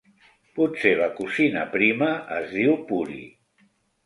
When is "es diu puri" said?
2.39-3.21